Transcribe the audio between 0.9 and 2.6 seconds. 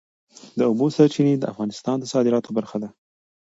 سرچینې د افغانستان د صادراتو